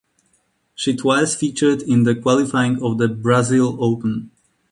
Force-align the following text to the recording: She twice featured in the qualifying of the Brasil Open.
She 0.73 0.95
twice 0.95 1.35
featured 1.35 1.83
in 1.83 2.05
the 2.05 2.15
qualifying 2.15 2.81
of 2.81 2.97
the 2.97 3.07
Brasil 3.07 3.77
Open. 3.83 4.31